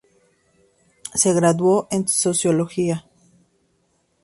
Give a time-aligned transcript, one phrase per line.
[1.13, 3.05] Se graduó en Sociología.